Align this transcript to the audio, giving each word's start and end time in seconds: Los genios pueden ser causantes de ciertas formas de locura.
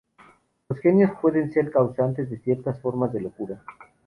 Los 0.67 0.79
genios 0.79 1.11
pueden 1.21 1.51
ser 1.53 1.69
causantes 1.69 2.27
de 2.27 2.39
ciertas 2.39 2.81
formas 2.81 3.13
de 3.13 3.21
locura. 3.21 3.63